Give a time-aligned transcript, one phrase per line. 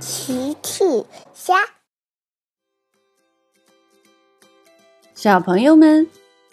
[0.00, 0.84] 奇趣
[1.34, 1.54] 虾，
[5.14, 6.06] 小朋友们，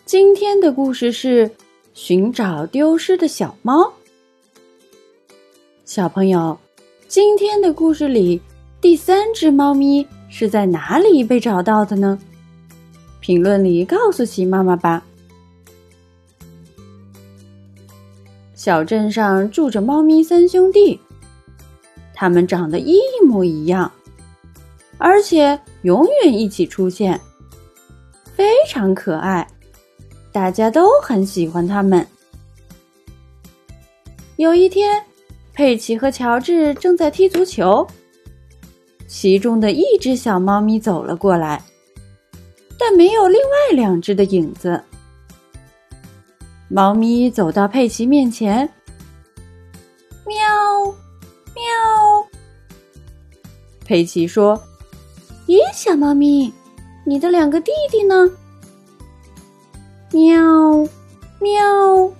[0.03, 1.51] 今天的故事是
[1.93, 3.93] 寻找丢失的小猫。
[5.83, 6.57] 小朋友，
[7.07, 8.41] 今天的故事里，
[8.81, 12.17] 第三只猫咪是在哪里被找到的呢？
[13.19, 15.05] 评论里告诉奇妈妈吧。
[18.55, 20.99] 小镇上住着猫咪三兄弟。
[22.15, 22.97] 它们长得一
[23.27, 23.91] 模一样，
[24.97, 27.19] 而且永远一起出现，
[28.33, 29.45] 非常可爱，
[30.31, 32.07] 大家都很喜欢它们。
[34.37, 35.03] 有一天，
[35.53, 37.85] 佩奇和乔治正在踢足球，
[39.07, 41.61] 其中的一只小猫咪走了过来，
[42.79, 44.81] 但没有另外两只的影子。
[46.67, 48.69] 猫咪走到佩奇面前，
[53.85, 54.59] 佩奇说
[55.47, 56.51] ：“咦，小猫咪，
[57.05, 58.29] 你的两个弟弟呢？”
[60.11, 60.87] 喵，
[61.39, 62.11] 喵。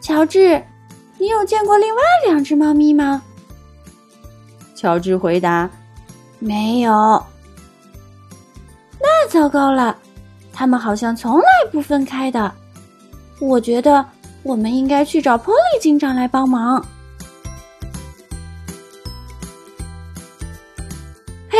[0.00, 0.62] 乔治，
[1.18, 3.22] 你有见过另外两只猫咪吗？
[4.74, 5.68] 乔治回答
[6.38, 6.90] ：“没有。”
[9.00, 9.96] 那糟糕了，
[10.52, 12.52] 他们好像从来不分开的。
[13.38, 14.04] 我觉得
[14.42, 16.84] 我们应该去找波利警长来帮忙。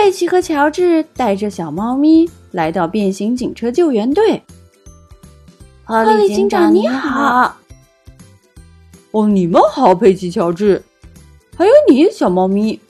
[0.01, 4.43] 佩奇和乔治带着小猫咪来到变形警车救援队。
[5.84, 7.55] 波利警长你好！
[9.11, 10.83] 哦，你们好，佩奇、乔治，
[11.55, 12.81] 还有你，小猫咪。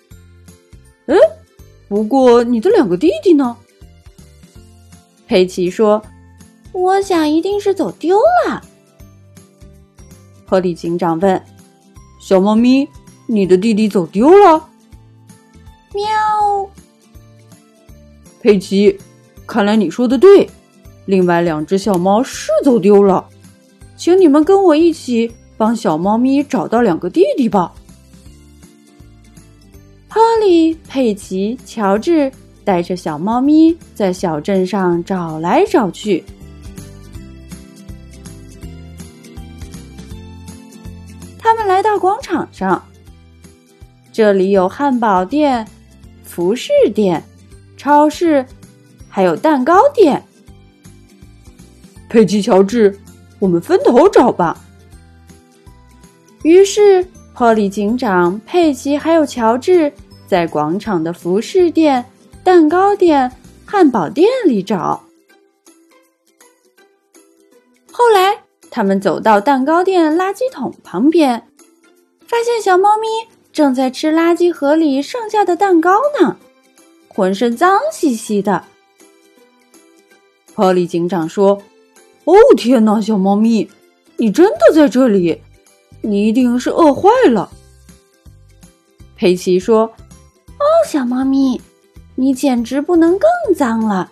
[1.06, 1.16] 哎，
[1.88, 3.56] 不过你的两个弟弟呢？
[5.26, 6.00] 佩奇说
[6.70, 8.62] ：“我想一定是走丢了。”
[10.46, 11.44] 波利警长问
[12.22, 12.86] ：“小猫咪，
[13.26, 14.68] 你的弟弟走丢了？”
[15.92, 16.04] 喵。
[18.40, 18.98] 佩奇，
[19.46, 20.48] 看来你说的对，
[21.04, 23.28] 另外两只小猫是走丢了，
[23.96, 27.74] 请你们跟我一起帮小猫咪找到两个弟弟吧。
[30.08, 32.32] 哈利、佩奇、乔治
[32.64, 36.24] 带着小猫咪在小镇上找来找去，
[41.38, 42.82] 他们来到广场上，
[44.10, 45.68] 这里有汉堡店、
[46.24, 47.22] 服饰店。
[47.80, 48.44] 超市，
[49.08, 50.22] 还有蛋糕店。
[52.10, 52.94] 佩奇、乔治，
[53.38, 54.54] 我们分头找吧。
[56.42, 57.02] 于是，
[57.32, 59.90] 波利警长、佩奇还有乔治
[60.26, 62.04] 在广场的服饰店、
[62.44, 63.32] 蛋糕店、
[63.64, 65.02] 汉堡店里找。
[67.90, 71.46] 后来，他们走到蛋糕店垃圾桶旁边，
[72.26, 73.06] 发现小猫咪
[73.54, 76.36] 正在吃垃圾盒里剩下的蛋糕呢。
[77.20, 78.64] 浑身脏兮兮的，
[80.54, 81.60] 波利警长说
[82.24, 83.68] ：“哦天哪，小猫咪，
[84.16, 85.38] 你真的在这里？
[86.00, 87.52] 你一定是饿坏了。”
[89.16, 89.82] 佩奇说
[90.56, 91.60] ：“哦，小猫咪，
[92.14, 94.10] 你简直不能更脏了。”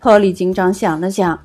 [0.00, 1.42] 波利警长想了想：“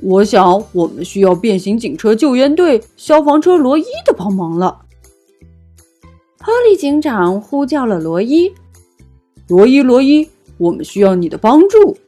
[0.00, 4.80] 我想我们需要变形警车救援队消防车罗伊的帮忙了。”
[6.42, 8.50] 波利警长呼叫了罗伊。
[9.50, 11.98] 罗伊，罗伊，我们需要你的帮助。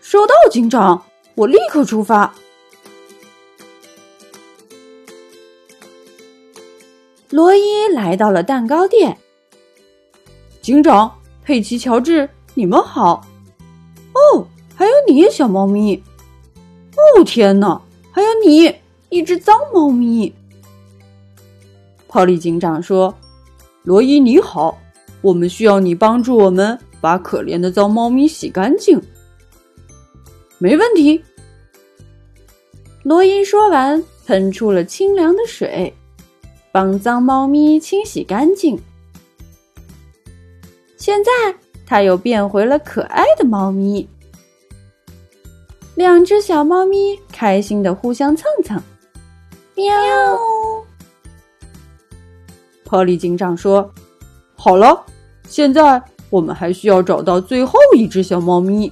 [0.00, 1.04] 收到，警长，
[1.34, 2.32] 我立刻出发。
[7.28, 9.18] 罗伊来到了蛋糕店。
[10.62, 11.12] 警长，
[11.44, 13.26] 佩奇、乔治，你们好。
[14.14, 16.02] 哦，还有你，小猫咪。
[16.96, 18.74] 哦，天哪，还有你，
[19.10, 20.32] 一只脏猫咪。
[22.08, 23.14] 泡利警长说
[23.84, 24.78] ：“罗伊，你好。”
[25.22, 29.00] 我们需要你帮助我们把可怜的脏猫咪洗干净。
[30.58, 31.22] 没问题。
[33.04, 35.92] 罗伊说完，喷出了清凉的水，
[36.70, 38.80] 帮脏猫咪清洗干净。
[40.96, 41.30] 现在，
[41.84, 44.08] 它又变回了可爱的猫咪。
[45.96, 48.80] 两只小猫咪开心的互相蹭蹭。
[49.74, 49.92] 喵！
[52.84, 53.92] 波利警长说
[54.54, 55.04] ：“好了。”
[55.52, 58.90] 现在我们还需要找到最后一只小猫咪。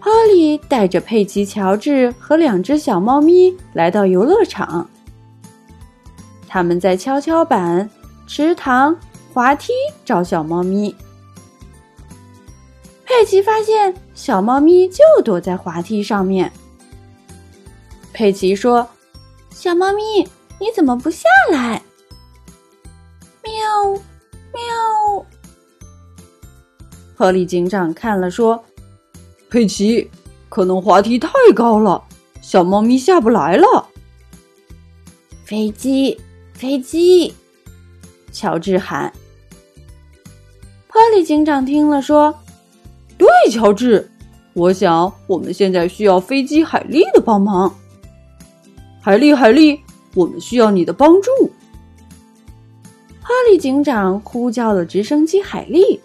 [0.00, 4.90] 哈利带着佩奇、乔治和两只小猫咪来到游乐场。
[6.48, 7.88] 他们在跷跷板、
[8.26, 8.96] 池塘、
[9.32, 9.72] 滑梯
[10.04, 10.92] 找小猫咪。
[13.04, 16.50] 佩奇发现小猫咪就躲在滑梯上面。
[18.12, 18.88] 佩奇说。
[19.50, 20.28] 小猫咪，
[20.58, 21.82] 你怎么不下来？
[27.18, 28.62] 河里警长看了说
[29.50, 30.08] ：“佩奇，
[30.48, 32.00] 可能滑梯太高了，
[32.40, 33.88] 小猫咪下不来了。”
[35.44, 36.16] 飞机，
[36.52, 37.34] 飞机！
[38.30, 39.12] 乔治喊。
[40.86, 42.32] 波利警长听了说
[43.18, 44.08] ：“对，乔治，
[44.52, 47.74] 我想我们现在需要飞机海莉的帮忙。
[49.00, 49.80] 海莉，海莉，
[50.14, 51.30] 我们需要你的帮助。”
[53.20, 55.98] 哈利警长呼叫了直升机海莉。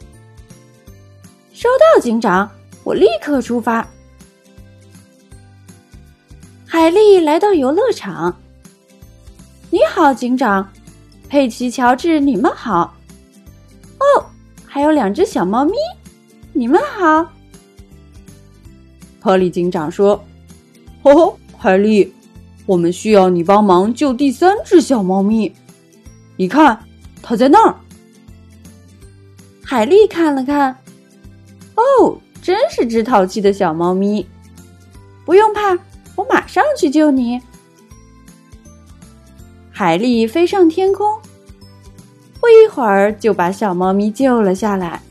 [1.63, 2.51] 收到，警长，
[2.83, 3.87] 我立刻出发。
[6.65, 8.37] 海莉来到游乐场。
[9.71, 10.69] 你好，警长，
[11.29, 12.93] 佩奇、乔治，你们好。
[13.97, 14.25] 哦，
[14.65, 15.71] 还有两只小猫咪，
[16.51, 17.31] 你们好。
[19.21, 20.21] 波利警长说
[21.01, 22.13] ：“吼吼，海莉，
[22.65, 25.49] 我们需要你帮忙救第三只小猫咪。
[26.35, 26.77] 你看，
[27.21, 27.73] 它在那儿。”
[29.63, 30.77] 海莉看了看，
[31.75, 34.27] 哦，真是只淘气的小猫咪。
[35.25, 35.77] 不用怕，
[36.15, 37.41] 我马上去救你。
[39.71, 41.19] 海莉飞上天空，
[42.39, 45.01] 不一会儿就把小猫咪救了下来。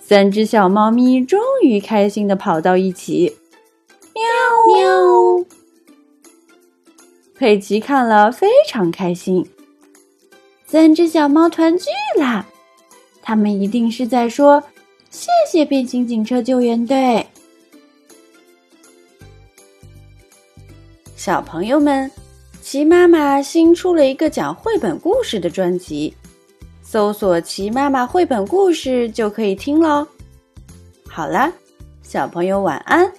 [0.00, 3.36] 三只小猫咪终于开心的跑到一起，
[4.14, 4.24] 喵
[4.74, 5.44] 喵！
[7.34, 9.46] 佩奇看了非常开心，
[10.66, 11.84] 三只小猫团聚
[12.18, 12.46] 啦！
[13.20, 14.64] 他们一定是在说
[15.50, 17.26] 谢变形警车救援队。
[21.16, 22.10] 小朋友们。
[22.60, 26.12] 齐妈妈新出了一个讲绘本故事的专辑，
[26.82, 30.06] 搜索“齐妈妈绘本故事”就可以听喽。
[31.08, 31.50] 好啦，
[32.02, 33.10] 小朋友晚安，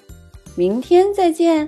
[0.53, 1.67] 明天再见。